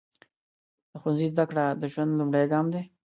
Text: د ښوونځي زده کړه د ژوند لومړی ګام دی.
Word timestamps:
د 0.89 0.93
ښوونځي 1.01 1.27
زده 1.33 1.43
کړه 1.49 1.65
د 1.81 1.83
ژوند 1.93 2.11
لومړی 2.19 2.45
ګام 2.51 2.65
دی. 2.73 2.83